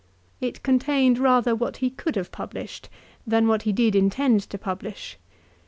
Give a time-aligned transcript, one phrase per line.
[0.39, 2.89] It contained rather what he could have published,
[3.27, 5.19] than what he did intend to publish.